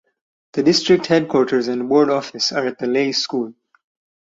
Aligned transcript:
The 0.53 0.63
district 0.63 1.05
headquarters 1.05 1.67
and 1.67 1.87
board 1.87 2.09
office 2.09 2.51
are 2.51 2.65
at 2.65 2.79
the 2.79 2.87
Leigh 2.87 3.11
School. 3.11 3.53